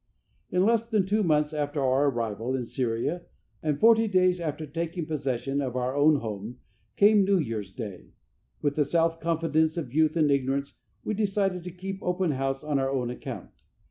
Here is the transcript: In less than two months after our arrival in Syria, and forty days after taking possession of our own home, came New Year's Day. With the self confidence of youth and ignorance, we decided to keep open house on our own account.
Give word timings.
In 0.49 0.65
less 0.65 0.87
than 0.87 1.05
two 1.05 1.21
months 1.21 1.53
after 1.53 1.79
our 1.79 2.07
arrival 2.09 2.55
in 2.55 2.65
Syria, 2.65 3.21
and 3.61 3.79
forty 3.79 4.07
days 4.07 4.39
after 4.39 4.65
taking 4.65 5.05
possession 5.05 5.61
of 5.61 5.75
our 5.75 5.95
own 5.95 6.15
home, 6.21 6.57
came 6.95 7.23
New 7.23 7.37
Year's 7.37 7.71
Day. 7.71 8.07
With 8.63 8.77
the 8.77 8.83
self 8.83 9.19
confidence 9.19 9.77
of 9.77 9.93
youth 9.93 10.15
and 10.17 10.31
ignorance, 10.31 10.79
we 11.03 11.13
decided 11.13 11.63
to 11.65 11.71
keep 11.71 11.99
open 12.01 12.31
house 12.31 12.63
on 12.63 12.79
our 12.79 12.89
own 12.89 13.11
account. 13.11 13.51